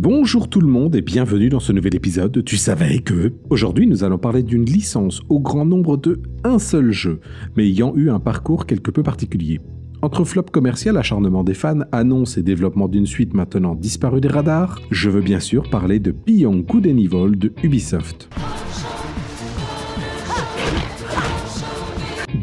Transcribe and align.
Bonjour 0.00 0.48
tout 0.48 0.60
le 0.60 0.68
monde 0.68 0.94
et 0.94 1.00
bienvenue 1.00 1.48
dans 1.48 1.58
ce 1.58 1.72
nouvel 1.72 1.96
épisode 1.96 2.30
de 2.30 2.40
Tu 2.40 2.56
savais 2.56 3.00
que... 3.00 3.32
Aujourd'hui 3.50 3.88
nous 3.88 4.04
allons 4.04 4.16
parler 4.16 4.44
d'une 4.44 4.64
licence 4.64 5.22
au 5.28 5.40
grand 5.40 5.64
nombre 5.64 5.96
de 5.96 6.22
un 6.44 6.60
seul 6.60 6.92
jeu, 6.92 7.18
mais 7.56 7.66
ayant 7.66 7.92
eu 7.96 8.08
un 8.08 8.20
parcours 8.20 8.64
quelque 8.64 8.92
peu 8.92 9.02
particulier. 9.02 9.58
Entre 10.00 10.22
flop 10.22 10.44
commercial, 10.52 10.96
acharnement 10.96 11.42
des 11.42 11.52
fans, 11.52 11.80
annonce 11.90 12.38
et 12.38 12.44
développement 12.44 12.86
d'une 12.86 13.06
suite 13.06 13.34
maintenant 13.34 13.74
disparue 13.74 14.20
des 14.20 14.28
radars, 14.28 14.80
je 14.92 15.10
veux 15.10 15.20
bien 15.20 15.40
sûr 15.40 15.68
parler 15.68 15.98
de 15.98 16.12
Beyond 16.12 16.60
Good 16.60 16.86
and 16.86 16.98
Evil 16.98 17.36
de 17.36 17.52
Ubisoft. 17.64 18.28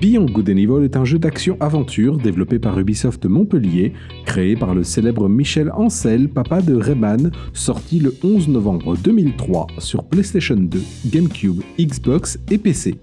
Beyond 0.02 0.26
Good 0.26 0.49
and 0.49 0.58
Evil 0.58 0.84
est 0.84 0.98
un 0.98 1.05
jeu 1.05 1.20
d'action-aventure 1.20 2.18
développé 2.18 2.60
par 2.60 2.77
Ubisoft 2.77 3.26
Montpellier, 3.26 3.94
créé 4.36 4.58
par 4.58 4.76
le 4.76 4.84
célèbre 4.84 5.30
Michel 5.30 5.72
Ancel, 5.72 6.28
papa 6.28 6.62
de 6.62 6.76
Rayman, 6.76 7.32
sorti 7.54 8.00
le 8.02 8.14
11 8.22 8.50
novembre 8.50 8.98
2003 8.98 9.68
sur 9.77 10.04
PlayStation 10.04 10.58
2, 10.58 10.82
GameCube, 11.05 11.62
Xbox 11.80 12.38
et 12.52 12.58
PC. 12.58 12.96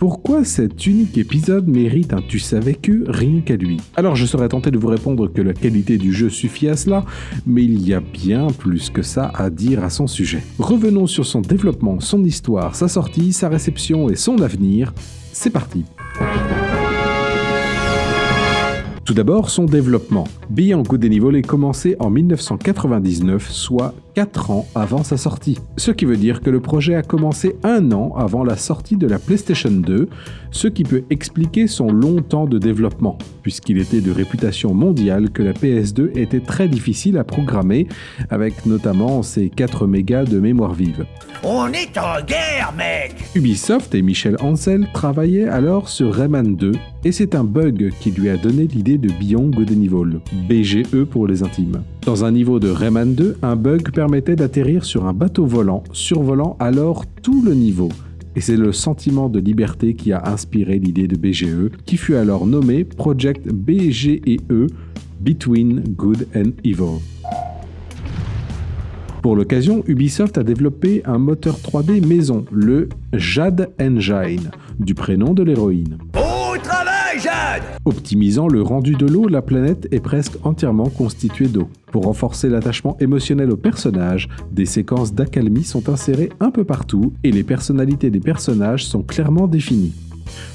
Pourquoi 0.00 0.42
cet 0.42 0.84
unique 0.84 1.16
épisode 1.16 1.68
mérite 1.68 2.12
un 2.12 2.22
tu 2.22 2.40
savais 2.40 2.74
que 2.74 3.08
rien 3.08 3.40
qu'à 3.40 3.54
lui? 3.54 3.76
Alors 3.94 4.16
je 4.16 4.26
serais 4.26 4.48
tenté 4.48 4.72
de 4.72 4.78
vous 4.78 4.88
répondre 4.88 5.32
que 5.32 5.42
la 5.42 5.52
qualité 5.52 5.96
du 5.96 6.12
jeu 6.12 6.28
suffit 6.28 6.66
à 6.66 6.76
cela, 6.76 7.04
mais 7.46 7.62
il 7.62 7.86
y 7.86 7.94
a 7.94 8.00
bien 8.00 8.48
plus 8.48 8.90
que 8.90 9.02
ça 9.02 9.30
à 9.32 9.48
dire 9.48 9.84
à 9.84 9.90
son 9.90 10.08
sujet. 10.08 10.42
Revenons 10.58 11.06
sur 11.06 11.24
son 11.24 11.40
développement, 11.40 12.00
son 12.00 12.24
histoire, 12.24 12.74
sa 12.74 12.88
sortie, 12.88 13.32
sa 13.32 13.48
réception 13.48 14.10
et 14.10 14.16
son 14.16 14.42
avenir. 14.42 14.92
C'est 15.32 15.50
parti 15.50 15.84
tout 19.08 19.14
d'abord, 19.14 19.48
son 19.48 19.64
développement. 19.64 20.24
Beyond 20.50 20.82
Good 20.82 21.06
and 21.06 21.12
Evil 21.12 21.38
est 21.38 21.42
commencé 21.42 21.96
en 21.98 22.10
1999, 22.10 23.50
soit 23.50 23.94
4 24.14 24.50
ans 24.50 24.66
avant 24.74 25.02
sa 25.02 25.16
sortie. 25.16 25.56
Ce 25.78 25.90
qui 25.90 26.04
veut 26.04 26.18
dire 26.18 26.42
que 26.42 26.50
le 26.50 26.60
projet 26.60 26.94
a 26.94 27.00
commencé 27.00 27.56
un 27.62 27.90
an 27.92 28.12
avant 28.18 28.44
la 28.44 28.58
sortie 28.58 28.96
de 28.96 29.06
la 29.06 29.18
PlayStation 29.18 29.70
2, 29.70 30.10
ce 30.50 30.68
qui 30.68 30.82
peut 30.82 31.04
expliquer 31.08 31.68
son 31.68 31.90
long 31.90 32.20
temps 32.20 32.44
de 32.44 32.58
développement, 32.58 33.16
puisqu'il 33.42 33.78
était 33.78 34.02
de 34.02 34.10
réputation 34.10 34.74
mondiale 34.74 35.30
que 35.30 35.42
la 35.42 35.54
PS2 35.54 36.18
était 36.18 36.40
très 36.40 36.68
difficile 36.68 37.16
à 37.16 37.24
programmer, 37.24 37.88
avec 38.28 38.66
notamment 38.66 39.22
ses 39.22 39.48
4 39.48 39.86
mégas 39.86 40.24
de 40.24 40.38
mémoire 40.38 40.74
vive. 40.74 41.06
On 41.42 41.68
est 41.68 41.96
en 41.96 42.22
guerre, 42.26 42.74
mec 42.76 43.14
Ubisoft 43.34 43.94
et 43.94 44.02
Michel 44.02 44.36
Ancel 44.40 44.86
travaillaient 44.92 45.48
alors 45.48 45.88
sur 45.88 46.12
Rayman 46.12 46.56
2, 46.56 46.72
et 47.04 47.12
c'est 47.12 47.34
un 47.34 47.44
bug 47.44 47.92
qui 48.00 48.10
lui 48.10 48.28
a 48.28 48.36
donné 48.36 48.66
l'idée 48.66 48.97
de 48.98 49.08
Beyond 49.08 49.50
Good 49.50 49.70
and 49.70 49.82
Evil, 49.82 50.20
BGE 50.48 51.04
pour 51.04 51.26
les 51.26 51.42
intimes. 51.42 51.82
Dans 52.04 52.24
un 52.24 52.32
niveau 52.32 52.58
de 52.58 52.68
Rayman 52.68 53.14
2, 53.14 53.38
un 53.42 53.56
bug 53.56 53.90
permettait 53.92 54.36
d'atterrir 54.36 54.84
sur 54.84 55.06
un 55.06 55.12
bateau 55.12 55.46
volant, 55.46 55.84
survolant 55.92 56.56
alors 56.60 57.04
tout 57.22 57.42
le 57.42 57.54
niveau. 57.54 57.88
Et 58.36 58.40
c'est 58.40 58.56
le 58.56 58.72
sentiment 58.72 59.28
de 59.28 59.40
liberté 59.40 59.94
qui 59.94 60.12
a 60.12 60.28
inspiré 60.28 60.78
l'idée 60.78 61.08
de 61.08 61.16
BGE, 61.16 61.70
qui 61.84 61.96
fut 61.96 62.14
alors 62.14 62.46
nommé 62.46 62.84
Project 62.84 63.48
BGE 63.52 64.20
Between 65.20 65.82
Good 65.96 66.26
and 66.36 66.50
Evil. 66.64 67.00
Pour 69.22 69.34
l'occasion, 69.34 69.82
Ubisoft 69.86 70.38
a 70.38 70.44
développé 70.44 71.02
un 71.04 71.18
moteur 71.18 71.56
3D 71.56 72.06
maison, 72.06 72.44
le 72.52 72.88
Jade 73.12 73.70
Engine, 73.80 74.50
du 74.78 74.94
prénom 74.94 75.34
de 75.34 75.42
l'héroïne. 75.42 75.98
Au 76.14 76.27
Optimisant 77.84 78.48
le 78.48 78.62
rendu 78.62 78.94
de 78.94 79.06
l'eau, 79.06 79.28
la 79.28 79.42
planète 79.42 79.88
est 79.90 80.00
presque 80.00 80.34
entièrement 80.44 80.88
constituée 80.88 81.48
d'eau. 81.48 81.68
Pour 81.90 82.04
renforcer 82.04 82.48
l'attachement 82.48 82.96
émotionnel 83.00 83.50
au 83.50 83.56
personnage, 83.56 84.28
des 84.52 84.66
séquences 84.66 85.12
d'accalmie 85.12 85.64
sont 85.64 85.88
insérées 85.88 86.30
un 86.38 86.50
peu 86.50 86.64
partout 86.64 87.12
et 87.24 87.32
les 87.32 87.44
personnalités 87.44 88.10
des 88.10 88.20
personnages 88.20 88.86
sont 88.86 89.02
clairement 89.02 89.48
définies. 89.48 89.94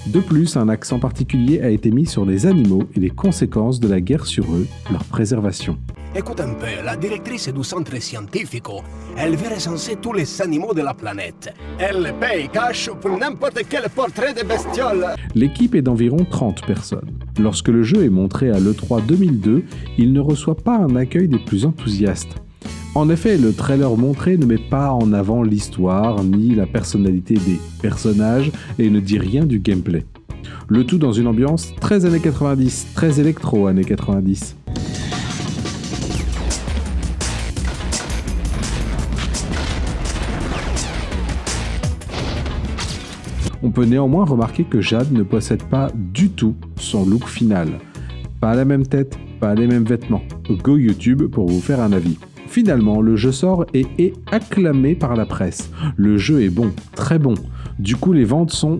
De 0.07 0.19
plus, 0.19 0.55
un 0.55 0.69
accent 0.69 0.99
particulier 0.99 1.61
a 1.61 1.69
été 1.69 1.91
mis 1.91 2.05
sur 2.05 2.25
les 2.25 2.45
animaux 2.45 2.83
et 2.95 2.99
les 2.99 3.09
conséquences 3.09 3.79
de 3.79 3.87
la 3.87 3.99
guerre 3.99 4.25
sur 4.25 4.45
eux, 4.53 4.67
leur 4.91 5.03
préservation. 5.03 5.77
Écoute 6.15 6.41
un 6.41 6.53
peu, 6.53 6.85
la 6.85 6.95
directrice 6.95 7.49
du 7.49 7.63
centre 7.63 7.99
scientifico, 7.99 8.83
elle 9.17 9.35
veut 9.35 9.55
recenser 9.55 9.95
tous 9.99 10.13
les 10.13 10.41
animaux 10.43 10.71
de 10.71 10.81
la 10.81 10.93
planète. 10.93 11.51
Elle 11.79 12.13
paye 12.19 12.47
cash 12.49 12.91
pour 13.01 13.17
n'importe 13.17 13.61
quel 13.67 13.89
portrait 13.89 14.31
de 14.31 14.47
bestiole. 14.47 15.07
L'équipe 15.33 15.73
est 15.73 15.81
d'environ 15.81 16.23
30 16.29 16.67
personnes. 16.67 17.17
Lorsque 17.39 17.69
le 17.69 17.81
jeu 17.81 18.05
est 18.05 18.11
montré 18.11 18.51
à 18.51 18.59
l'E3 18.59 19.03
2002, 19.07 19.63
il 19.97 20.13
ne 20.13 20.19
reçoit 20.19 20.55
pas 20.55 20.77
un 20.77 20.95
accueil 20.95 21.27
des 21.27 21.39
plus 21.39 21.65
enthousiastes. 21.65 22.35
En 22.93 23.09
effet, 23.09 23.35
le 23.37 23.51
trailer 23.51 23.89
montré 23.97 24.37
ne 24.37 24.45
met 24.45 24.59
pas 24.69 24.91
en 24.91 25.13
avant 25.13 25.41
l'histoire 25.41 26.23
ni 26.23 26.53
la 26.53 26.67
personnalité 26.67 27.33
des 27.33 27.59
personnages 27.81 28.51
et 28.77 28.91
ne 28.91 28.99
dit 28.99 29.17
rien 29.17 29.47
du 29.47 29.57
gameplay. 29.57 30.05
Le 30.67 30.85
tout 30.85 30.99
dans 30.99 31.11
une 31.11 31.25
ambiance 31.25 31.73
très 31.81 32.05
années 32.05 32.19
90, 32.19 32.89
très 32.93 33.19
électro 33.19 33.65
années 33.65 33.83
90. 33.83 34.57
Peut 43.73 43.85
néanmoins 43.85 44.25
remarquer 44.25 44.63
que 44.63 44.81
Jade 44.81 45.11
ne 45.11 45.23
possède 45.23 45.63
pas 45.63 45.89
du 45.95 46.29
tout 46.29 46.55
son 46.77 47.05
look 47.05 47.27
final. 47.27 47.79
Pas 48.39 48.55
la 48.55 48.65
même 48.65 48.85
tête, 48.85 49.17
pas 49.39 49.55
les 49.55 49.67
mêmes 49.67 49.85
vêtements. 49.85 50.21
Go 50.49 50.77
YouTube 50.77 51.23
pour 51.27 51.47
vous 51.47 51.61
faire 51.61 51.81
un 51.81 51.91
avis. 51.91 52.17
Finalement, 52.47 53.01
le 53.01 53.15
jeu 53.15 53.31
sort 53.31 53.65
et 53.73 53.87
est 53.97 54.13
acclamé 54.31 54.95
par 54.95 55.15
la 55.15 55.25
presse. 55.25 55.71
Le 55.95 56.17
jeu 56.17 56.43
est 56.43 56.49
bon, 56.49 56.71
très 56.95 57.17
bon. 57.17 57.33
Du 57.79 57.95
coup, 57.95 58.13
les 58.13 58.25
ventes 58.25 58.51
sont 58.51 58.79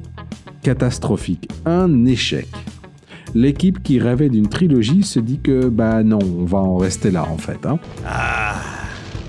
catastrophiques. 0.62 1.50
Un 1.66 2.06
échec. 2.06 2.48
L'équipe 3.34 3.82
qui 3.82 4.00
rêvait 4.00 4.30
d'une 4.30 4.48
trilogie 4.48 5.02
se 5.02 5.20
dit 5.20 5.40
que 5.40 5.70
bah 5.70 6.04
non, 6.04 6.20
on 6.22 6.46
va 6.46 6.60
en 6.60 6.78
rester 6.78 7.10
là 7.10 7.26
en 7.28 7.38
fait. 7.38 7.66
Hein. 7.66 7.80
Ah, 8.06 8.62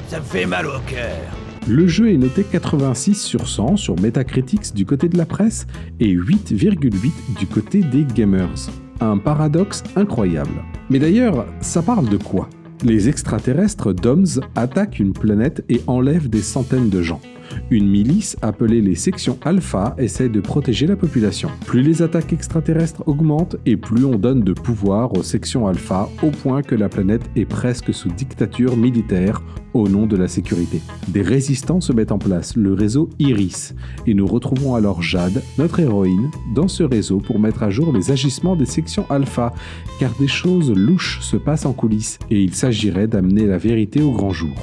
ça 0.08 0.18
me 0.18 0.24
fait 0.24 0.44
mal 0.44 0.66
au 0.66 0.78
cœur. 0.86 1.43
Le 1.66 1.86
jeu 1.86 2.12
est 2.12 2.18
noté 2.18 2.44
86 2.44 3.14
sur 3.14 3.48
100 3.48 3.78
sur 3.78 3.98
Metacritic 3.98 4.74
du 4.74 4.84
côté 4.84 5.08
de 5.08 5.16
la 5.16 5.24
presse 5.24 5.66
et 5.98 6.14
8,8 6.14 7.38
du 7.38 7.46
côté 7.46 7.80
des 7.80 8.04
gamers. 8.04 8.68
Un 9.00 9.16
paradoxe 9.16 9.82
incroyable. 9.96 10.62
Mais 10.90 10.98
d'ailleurs, 10.98 11.46
ça 11.62 11.80
parle 11.80 12.10
de 12.10 12.18
quoi? 12.18 12.50
Les 12.84 13.08
extraterrestres 13.08 13.94
DOMS 13.94 14.26
attaquent 14.56 14.98
une 14.98 15.14
planète 15.14 15.64
et 15.70 15.80
enlèvent 15.86 16.28
des 16.28 16.42
centaines 16.42 16.90
de 16.90 17.00
gens. 17.00 17.22
Une 17.70 17.88
milice 17.88 18.36
appelée 18.42 18.80
les 18.80 18.94
sections 18.94 19.38
alpha 19.44 19.94
essaie 19.98 20.28
de 20.28 20.40
protéger 20.40 20.86
la 20.86 20.96
population. 20.96 21.50
Plus 21.66 21.82
les 21.82 22.02
attaques 22.02 22.32
extraterrestres 22.32 23.02
augmentent 23.06 23.56
et 23.66 23.76
plus 23.76 24.04
on 24.04 24.16
donne 24.16 24.42
de 24.42 24.52
pouvoir 24.52 25.16
aux 25.16 25.22
sections 25.22 25.66
alpha 25.66 26.08
au 26.22 26.30
point 26.30 26.62
que 26.62 26.74
la 26.74 26.88
planète 26.88 27.28
est 27.36 27.44
presque 27.44 27.92
sous 27.92 28.08
dictature 28.10 28.76
militaire 28.76 29.42
au 29.74 29.88
nom 29.88 30.06
de 30.06 30.16
la 30.16 30.28
sécurité. 30.28 30.80
Des 31.08 31.22
résistants 31.22 31.80
se 31.80 31.92
mettent 31.92 32.12
en 32.12 32.18
place, 32.18 32.56
le 32.56 32.72
réseau 32.72 33.10
Iris, 33.18 33.74
et 34.06 34.14
nous 34.14 34.26
retrouvons 34.26 34.74
alors 34.74 35.02
Jade, 35.02 35.42
notre 35.58 35.80
héroïne, 35.80 36.30
dans 36.54 36.68
ce 36.68 36.84
réseau 36.84 37.18
pour 37.18 37.40
mettre 37.40 37.64
à 37.64 37.70
jour 37.70 37.92
les 37.92 38.10
agissements 38.10 38.56
des 38.56 38.66
sections 38.66 39.04
alpha, 39.10 39.52
car 39.98 40.12
des 40.18 40.28
choses 40.28 40.72
louches 40.72 41.20
se 41.20 41.36
passent 41.36 41.66
en 41.66 41.72
coulisses 41.72 42.18
et 42.30 42.40
il 42.40 42.54
s'agirait 42.54 43.08
d'amener 43.08 43.46
la 43.46 43.58
vérité 43.58 44.00
au 44.00 44.12
grand 44.12 44.30
jour. 44.30 44.54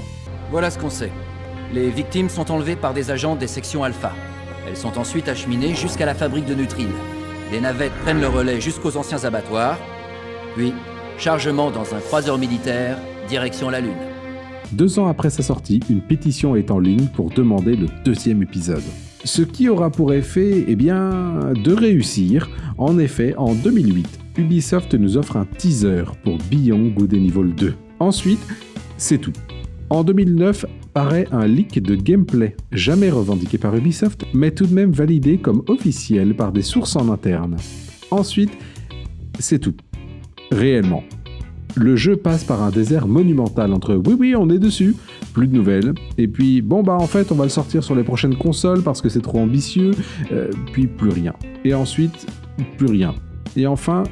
Voilà 0.50 0.72
ce 0.72 0.80
qu'on 0.80 0.90
sait. 0.90 1.12
Les 1.74 1.90
victimes 1.90 2.28
sont 2.28 2.52
enlevées 2.52 2.76
par 2.76 2.94
des 2.94 3.12
agents 3.12 3.38
des 3.38 3.48
sections 3.48 3.86
Alpha. 3.86 4.12
Elles 4.68 4.76
sont 4.76 4.98
ensuite 4.98 5.30
acheminées 5.30 5.74
jusqu'à 5.74 6.06
la 6.06 6.14
fabrique 6.14 6.46
de 6.46 6.54
Nutril. 6.54 6.90
Les 7.50 7.62
navettes 7.62 7.94
prennent 8.04 8.20
le 8.20 8.28
relais 8.28 8.60
jusqu'aux 8.60 8.98
anciens 8.98 9.24
abattoirs, 9.24 9.78
puis 10.56 10.74
chargement 11.18 11.72
dans 11.72 11.96
un 11.96 12.00
croiseur 12.00 12.38
militaire, 12.38 12.98
direction 13.30 13.70
la 13.70 13.80
Lune. 13.80 13.94
Deux 14.74 15.00
ans 15.00 15.08
après 15.08 15.30
sa 15.30 15.44
sortie, 15.44 15.80
une 15.90 16.02
pétition 16.02 16.58
est 16.58 16.72
en 16.72 16.80
ligne 16.80 17.08
pour 17.08 17.30
demander 17.30 17.78
le 17.78 17.88
deuxième 18.04 18.44
épisode. 18.44 18.84
Ce 19.24 19.42
qui 19.42 19.70
aura 19.70 19.92
pour 19.92 20.14
effet, 20.14 20.66
eh 20.68 20.76
bien, 20.76 21.54
de 21.54 21.74
réussir. 21.74 22.50
En 22.78 23.00
effet, 23.00 23.34
en 23.38 23.54
2008, 23.54 24.08
Ubisoft 24.38 24.94
nous 24.94 25.16
offre 25.16 25.38
un 25.38 25.46
teaser 25.46 26.04
pour 26.24 26.38
Beyond 26.50 26.90
Good 26.90 27.14
and 27.14 27.24
Evil 27.24 27.54
2. 27.56 27.74
Ensuite, 28.00 28.42
c'est 28.98 29.20
tout. 29.20 29.34
En 29.92 30.06
2009, 30.06 30.66
paraît 30.94 31.28
un 31.34 31.46
leak 31.46 31.84
de 31.84 31.96
gameplay, 31.96 32.56
jamais 32.72 33.10
revendiqué 33.10 33.58
par 33.58 33.76
Ubisoft, 33.76 34.24
mais 34.34 34.52
tout 34.52 34.66
de 34.66 34.74
même 34.74 34.92
validé 34.92 35.38
comme 35.38 35.64
officiel 35.68 36.34
par 36.34 36.54
des 36.54 36.62
sources 36.62 36.96
en 36.96 37.10
interne. 37.10 37.58
Ensuite, 38.10 38.52
c'est 39.38 39.60
tout. 39.60 39.76
Réellement. 40.50 41.04
Le 41.76 41.98
jeu 41.98 42.16
passe 42.16 42.46
par 42.46 42.64
un 42.64 42.70
désert 42.70 43.06
monumental 43.06 43.74
entre 43.74 43.96
oui 43.96 44.16
oui 44.18 44.34
on 44.34 44.50
est 44.50 44.60
dessus, 44.60 44.96
plus 45.34 45.48
de 45.48 45.54
nouvelles, 45.54 45.94
et 46.18 46.30
puis 46.30 46.62
bon 46.62 46.84
bah 46.84 46.96
en 46.96 47.08
fait 47.08 47.30
on 47.34 47.36
va 47.36 47.44
le 47.44 47.50
sortir 47.50 47.84
sur 47.84 47.94
les 47.94 48.04
prochaines 48.04 48.38
consoles 48.38 48.84
parce 48.84 49.02
que 49.02 49.10
c'est 49.10 49.22
trop 49.22 49.40
ambitieux, 49.40 49.92
euh, 50.32 50.52
puis 50.72 50.88
plus 50.88 51.10
rien. 51.10 51.34
Et 51.66 51.74
ensuite, 51.74 52.28
plus 52.78 52.88
rien. 52.88 53.14
Et 53.58 53.68
enfin, 53.68 54.04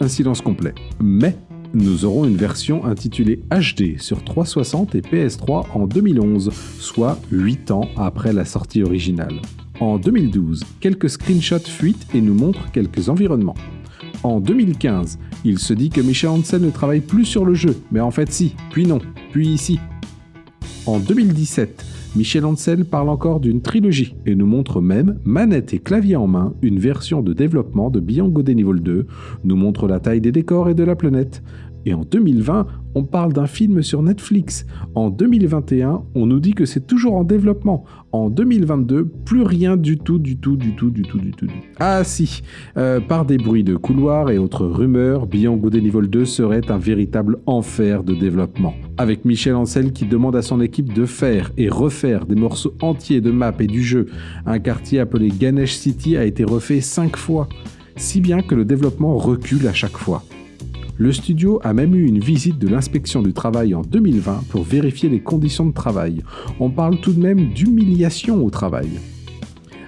un 0.00 0.08
silence 0.08 0.40
complet. 0.40 0.74
Mais 1.00 1.36
nous 1.72 2.04
aurons 2.04 2.24
une 2.24 2.36
version 2.36 2.84
intitulée 2.84 3.40
HD 3.50 4.00
sur 4.00 4.24
360 4.24 4.94
et 4.94 5.00
PS3 5.00 5.66
en 5.72 5.86
2011, 5.86 6.50
soit 6.78 7.18
8 7.30 7.70
ans 7.70 7.88
après 7.96 8.32
la 8.32 8.44
sortie 8.44 8.82
originale. 8.82 9.40
En 9.78 9.98
2012, 9.98 10.64
quelques 10.80 11.10
screenshots 11.10 11.68
fuitent 11.68 12.06
et 12.14 12.20
nous 12.20 12.34
montrent 12.34 12.70
quelques 12.72 13.08
environnements. 13.08 13.54
En 14.22 14.40
2015, 14.40 15.18
il 15.44 15.58
se 15.58 15.72
dit 15.72 15.90
que 15.90 16.00
Michel 16.00 16.30
Hansen 16.30 16.60
ne 16.60 16.70
travaille 16.70 17.00
plus 17.00 17.24
sur 17.24 17.44
le 17.44 17.54
jeu, 17.54 17.76
mais 17.90 18.00
en 18.00 18.10
fait 18.10 18.30
si, 18.32 18.54
puis 18.70 18.86
non, 18.86 18.98
puis 19.30 19.48
ici. 19.48 19.78
En 20.86 20.98
2017, 20.98 21.84
Michel 22.16 22.44
Ancel 22.44 22.84
parle 22.84 23.08
encore 23.08 23.38
d'une 23.38 23.62
trilogie 23.62 24.16
et 24.26 24.34
nous 24.34 24.46
montre 24.46 24.80
même, 24.80 25.20
manette 25.24 25.72
et 25.74 25.78
clavier 25.78 26.16
en 26.16 26.26
main, 26.26 26.54
une 26.60 26.80
version 26.80 27.22
de 27.22 27.32
développement 27.32 27.88
de 27.88 28.00
Beyond 28.00 28.28
Good 28.28 28.48
Evil 28.48 28.80
2, 28.80 29.06
nous 29.44 29.56
montre 29.56 29.86
la 29.86 30.00
taille 30.00 30.20
des 30.20 30.32
décors 30.32 30.68
et 30.68 30.74
de 30.74 30.82
la 30.82 30.96
planète. 30.96 31.40
Et 31.86 31.94
en 31.94 32.04
2020, 32.04 32.66
on 32.94 33.04
parle 33.04 33.32
d'un 33.32 33.46
film 33.46 33.82
sur 33.82 34.02
Netflix. 34.02 34.66
En 34.94 35.10
2021, 35.10 36.02
on 36.14 36.26
nous 36.26 36.40
dit 36.40 36.54
que 36.54 36.64
c'est 36.64 36.86
toujours 36.86 37.14
en 37.14 37.24
développement. 37.24 37.84
En 38.12 38.28
2022, 38.28 39.06
plus 39.24 39.42
rien 39.42 39.76
du 39.76 39.98
tout, 39.98 40.18
du 40.18 40.36
tout, 40.36 40.56
du 40.56 40.74
tout, 40.74 40.90
du 40.90 41.02
tout, 41.02 41.18
du 41.18 41.30
tout. 41.30 41.46
Ah 41.78 42.02
si, 42.04 42.42
euh, 42.76 43.00
par 43.00 43.24
des 43.24 43.38
bruits 43.38 43.64
de 43.64 43.76
couloirs 43.76 44.30
et 44.30 44.38
autres 44.38 44.66
rumeurs, 44.66 45.26
Beyond 45.26 45.56
Good 45.56 45.76
and 45.76 45.84
Evil 45.84 46.08
2 46.08 46.24
serait 46.24 46.70
un 46.70 46.78
véritable 46.78 47.38
enfer 47.46 48.02
de 48.02 48.14
développement. 48.14 48.74
Avec 48.98 49.24
Michel 49.24 49.54
Ancel 49.54 49.92
qui 49.92 50.06
demande 50.06 50.36
à 50.36 50.42
son 50.42 50.60
équipe 50.60 50.92
de 50.92 51.06
faire 51.06 51.52
et 51.56 51.68
refaire 51.68 52.26
des 52.26 52.34
morceaux 52.34 52.74
entiers 52.82 53.20
de 53.20 53.30
map 53.30 53.54
et 53.60 53.66
du 53.66 53.82
jeu. 53.82 54.06
Un 54.46 54.58
quartier 54.58 54.98
appelé 54.98 55.28
Ganesh 55.28 55.74
City 55.74 56.16
a 56.16 56.24
été 56.24 56.44
refait 56.44 56.80
5 56.80 57.16
fois, 57.16 57.48
si 57.96 58.20
bien 58.20 58.42
que 58.42 58.54
le 58.54 58.64
développement 58.64 59.16
recule 59.16 59.66
à 59.68 59.72
chaque 59.72 59.96
fois. 59.96 60.24
Le 61.00 61.12
studio 61.12 61.58
a 61.64 61.72
même 61.72 61.94
eu 61.94 62.06
une 62.06 62.18
visite 62.18 62.58
de 62.58 62.68
l'inspection 62.68 63.22
du 63.22 63.32
travail 63.32 63.74
en 63.74 63.80
2020 63.80 64.44
pour 64.50 64.64
vérifier 64.64 65.08
les 65.08 65.20
conditions 65.20 65.64
de 65.64 65.72
travail. 65.72 66.22
On 66.58 66.68
parle 66.68 67.00
tout 67.00 67.14
de 67.14 67.22
même 67.22 67.54
d'humiliation 67.54 68.44
au 68.44 68.50
travail. 68.50 68.90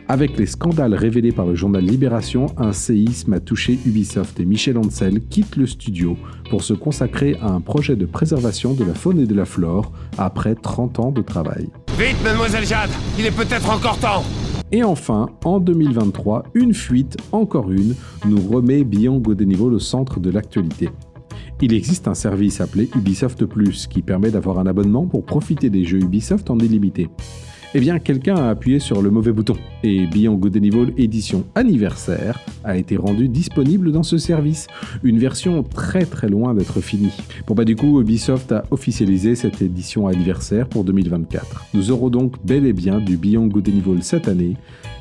Avec 0.08 0.38
les 0.38 0.46
scandales 0.46 0.94
révélés 0.94 1.30
par 1.30 1.44
le 1.44 1.54
journal 1.54 1.84
Libération, 1.84 2.46
un 2.56 2.72
séisme 2.72 3.34
a 3.34 3.40
touché 3.40 3.78
Ubisoft 3.84 4.40
et 4.40 4.46
Michel 4.46 4.78
Ancel 4.78 5.20
quitte 5.20 5.56
le 5.56 5.66
studio 5.66 6.16
pour 6.48 6.62
se 6.62 6.72
consacrer 6.72 7.36
à 7.42 7.48
un 7.48 7.60
projet 7.60 7.94
de 7.94 8.06
préservation 8.06 8.72
de 8.72 8.82
la 8.82 8.94
faune 8.94 9.20
et 9.20 9.26
de 9.26 9.34
la 9.34 9.44
flore 9.44 9.92
après 10.16 10.54
30 10.54 10.98
ans 10.98 11.10
de 11.10 11.20
travail. 11.20 11.68
Vite, 11.98 12.24
mademoiselle 12.24 12.64
Jade, 12.64 12.90
il 13.18 13.26
est 13.26 13.36
peut-être 13.36 13.68
encore 13.68 13.98
temps 13.98 14.24
et 14.72 14.82
enfin, 14.82 15.28
en 15.44 15.60
2023, 15.60 16.44
une 16.54 16.72
fuite, 16.72 17.18
encore 17.30 17.70
une, 17.70 17.94
nous 18.26 18.40
remet 18.40 18.84
Beyond 18.84 19.18
Good 19.18 19.42
au 19.60 19.78
centre 19.78 20.18
de 20.18 20.30
l'actualité. 20.30 20.88
Il 21.60 21.74
existe 21.74 22.08
un 22.08 22.14
service 22.14 22.60
appelé 22.60 22.88
Ubisoft 22.96 23.44
Plus 23.44 23.86
qui 23.86 24.00
permet 24.00 24.30
d'avoir 24.30 24.58
un 24.58 24.66
abonnement 24.66 25.06
pour 25.06 25.24
profiter 25.24 25.68
des 25.68 25.84
jeux 25.84 26.00
Ubisoft 26.00 26.50
en 26.50 26.58
illimité. 26.58 27.08
Eh 27.74 27.80
bien, 27.80 27.98
quelqu'un 27.98 28.36
a 28.36 28.50
appuyé 28.50 28.78
sur 28.78 29.00
le 29.00 29.10
mauvais 29.10 29.32
bouton 29.32 29.56
et 29.82 30.06
Beyond 30.06 30.34
Good 30.34 30.58
and 30.58 30.62
Evil 30.62 30.92
édition 30.98 31.46
anniversaire 31.54 32.38
a 32.64 32.76
été 32.76 32.98
rendu 32.98 33.28
disponible 33.28 33.92
dans 33.92 34.02
ce 34.02 34.18
service. 34.18 34.66
Une 35.02 35.18
version 35.18 35.62
très 35.62 36.04
très 36.04 36.28
loin 36.28 36.52
d'être 36.52 36.82
finie. 36.82 37.12
Bon 37.46 37.54
bah 37.54 37.64
du 37.64 37.74
coup, 37.74 37.98
Ubisoft 37.98 38.52
a 38.52 38.64
officialisé 38.70 39.36
cette 39.36 39.62
édition 39.62 40.06
anniversaire 40.06 40.68
pour 40.68 40.84
2024. 40.84 41.68
Nous 41.72 41.90
aurons 41.90 42.10
donc 42.10 42.34
bel 42.44 42.66
et 42.66 42.74
bien 42.74 43.00
du 43.00 43.16
Beyond 43.16 43.46
Good 43.46 43.70
and 43.70 43.90
Evil 43.90 44.02
cette 44.02 44.28
année, 44.28 44.58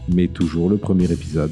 mais 0.07 0.29
toujours 0.29 0.69
le 0.69 0.77
premier 0.77 1.11
épisode. 1.11 1.51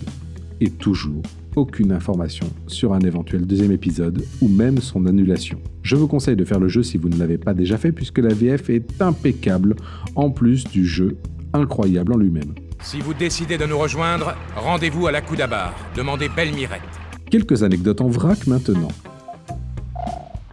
Et 0.62 0.70
toujours 0.70 1.22
aucune 1.56 1.92
information 1.92 2.48
sur 2.68 2.94
un 2.94 3.00
éventuel 3.00 3.46
deuxième 3.46 3.72
épisode 3.72 4.24
ou 4.42 4.48
même 4.48 4.80
son 4.80 5.06
annulation. 5.06 5.60
Je 5.84 5.96
vous 5.96 6.08
conseille 6.08 6.36
de 6.36 6.46
faire 6.46 6.60
le 6.60 6.68
jeu 6.68 6.84
si 6.84 6.98
vous 6.98 7.10
ne 7.10 7.18
l'avez 7.18 7.38
pas 7.38 7.54
déjà 7.54 7.78
fait 7.78 7.92
puisque 7.92 8.20
la 8.20 8.34
VF 8.34 8.70
est 8.70 9.02
impeccable 9.02 9.76
en 10.16 10.30
plus 10.30 10.64
du 10.64 10.86
jeu 10.86 11.18
incroyable 11.54 12.14
en 12.14 12.18
lui-même. 12.18 12.54
Si 12.82 13.02
vous 13.02 13.14
décidez 13.14 13.58
de 13.58 13.66
nous 13.66 13.78
rejoindre, 13.78 14.36
rendez-vous 14.56 15.08
à 15.08 15.12
la 15.12 15.22
Coudabar. 15.22 15.76
Demandez 15.96 16.30
Belle 16.34 16.54
Mirette. 16.54 16.82
Quelques 17.30 17.64
anecdotes 17.64 18.02
en 18.02 18.08
vrac 18.08 18.48
maintenant. 18.48 18.90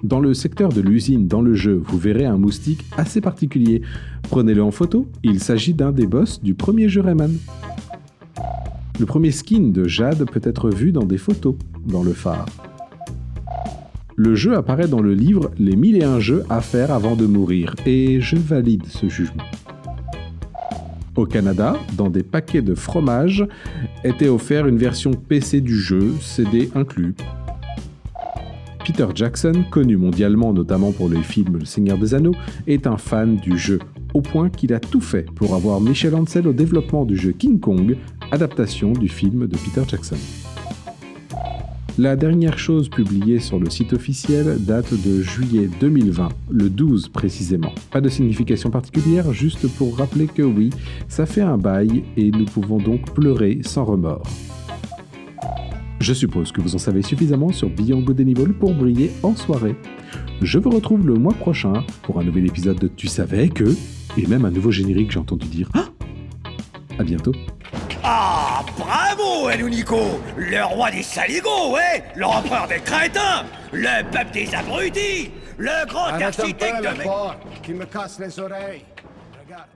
Dans 0.03 0.21
le 0.21 0.35
secteur 0.35 0.69
de 0.69 0.81
l'usine 0.81 1.27
dans 1.27 1.41
le 1.41 1.55
jeu, 1.55 1.83
vous 1.85 1.99
verrez 1.99 2.27
un 2.27 2.37
moustique 2.37 2.85
assez 2.97 3.21
particulier. 3.21 3.83
Prenez-le 4.23 4.63
en 4.63 4.71
photo, 4.71 5.09
il 5.23 5.41
s'agit 5.41 5.75
d'un 5.75 5.93
des 5.93 6.07
boss 6.07 6.43
du 6.43 6.55
premier 6.55 6.89
jeu 6.89 7.01
Rayman. 7.01 7.33
Le 8.99 9.05
premier 9.05 9.31
skin 9.31 9.73
de 9.73 9.87
Jade 9.87 10.25
peut 10.31 10.41
être 10.43 10.71
vu 10.71 10.91
dans 10.91 11.05
des 11.05 11.19
photos 11.19 11.55
dans 11.87 12.03
le 12.03 12.13
phare. 12.13 12.47
Le 14.17 14.35
jeu 14.35 14.57
apparaît 14.57 14.89
dans 14.89 15.03
le 15.03 15.13
livre 15.13 15.51
Les 15.59 15.77
1001 15.77 16.19
jeux 16.19 16.45
à 16.49 16.63
faire 16.63 16.91
avant 16.91 17.15
de 17.15 17.27
mourir, 17.27 17.75
et 17.85 18.23
je 18.23 18.37
valide 18.37 18.85
ce 18.87 19.07
jugement. 19.09 19.45
Au 21.15 21.27
Canada, 21.27 21.77
dans 21.99 22.09
des 22.09 22.23
paquets 22.23 22.63
de 22.63 22.75
fromage, 22.75 23.47
était 24.03 24.29
offert 24.29 24.67
une 24.67 24.79
version 24.79 25.11
PC 25.11 25.61
du 25.61 25.79
jeu, 25.79 26.15
CD 26.23 26.71
inclus. 26.75 27.15
Peter 28.87 29.09
Jackson, 29.15 29.65
connu 29.71 29.99
mondialement 29.99 30.55
notamment 30.55 30.93
pour 30.93 31.11
le 31.11 31.21
film 31.21 31.59
Le 31.59 31.65
Seigneur 31.67 31.99
des 31.99 32.15
Anneaux, 32.15 32.37
est 32.67 32.87
un 32.87 32.97
fan 32.97 33.37
du 33.37 33.59
jeu, 33.59 33.81
au 34.15 34.23
point 34.23 34.49
qu'il 34.49 34.73
a 34.73 34.81
tout 34.81 35.01
fait 35.01 35.27
pour 35.35 35.55
avoir 35.55 35.81
Michel 35.81 36.15
Ancel 36.15 36.49
au 36.49 36.53
développement 36.55 37.05
du 37.05 37.17
jeu 37.17 37.33
King 37.33 37.61
Kong, 37.61 37.97
adaptation 38.31 38.93
du 38.93 39.09
film 39.09 39.47
de 39.47 39.57
Peter 39.57 39.83
Jackson. 39.87 40.17
La 41.99 42.15
dernière 42.15 42.59
chose 42.59 42.91
publiée 42.91 43.39
sur 43.39 43.59
le 43.59 43.71
site 43.71 43.95
officiel 43.95 44.63
date 44.63 44.93
de 44.93 45.23
juillet 45.23 45.69
2020, 45.81 46.29
le 46.51 46.69
12 46.69 47.09
précisément. 47.09 47.73
Pas 47.91 48.03
de 48.03 48.11
signification 48.11 48.71
particulière, 48.71 49.33
juste 49.33 49.67
pour 49.77 49.97
rappeler 49.97 50.27
que 50.27 50.43
oui, 50.43 50.71
ça 51.09 51.25
fait 51.25 51.41
un 51.41 51.57
bail 51.57 52.05
et 52.19 52.31
nous 52.31 52.45
pouvons 52.45 52.79
donc 52.79 53.15
pleurer 53.15 53.61
sans 53.63 53.85
remords. 53.85 54.27
Je 56.01 56.13
suppose 56.13 56.53
que 56.53 56.61
vous 56.61 56.75
en 56.75 56.79
savez 56.79 57.01
suffisamment 57.01 57.51
sur 57.51 57.71
Beyond 57.71 58.03
Good 58.03 58.53
pour 58.59 58.75
briller 58.75 59.11
en 59.23 59.35
soirée. 59.35 59.77
Je 60.43 60.59
vous 60.59 60.71
retrouve 60.71 61.07
le 61.07 61.15
mois 61.15 61.33
prochain 61.33 61.83
pour 62.03 62.21
un 62.21 62.25
nouvel 62.25 62.47
épisode 62.47 62.79
de 62.79 62.89
Tu 62.89 63.07
savais 63.07 63.49
que, 63.49 63.75
et 64.19 64.27
même 64.27 64.45
un 64.45 64.51
nouveau 64.51 64.71
générique, 64.71 65.13
j'ai 65.13 65.19
entendu 65.19 65.47
dire. 65.47 65.71
Ah 65.73 65.87
à 66.99 67.05
bientôt. 67.05 67.33
Ah, 68.09 68.63
bravo, 68.79 69.51
Nico 69.69 70.21
Le 70.37 70.63
roi 70.63 70.93
des 70.93 71.03
saligots, 71.03 71.73
ouais 71.75 72.05
L'empereur 72.15 72.69
des 72.69 72.79
crétins 72.79 73.45
Le 73.73 74.05
peuple 74.13 74.31
des 74.31 74.55
abrutis 74.55 75.33
Le 75.59 75.85
grand 75.89 76.13
architecte 76.13 76.83
de... 76.83 77.63
qui 77.65 77.75
me 77.75 77.85
casse 77.85 78.21
les 78.21 78.39
oreilles. 78.39 78.85
Regarde. 79.45 79.76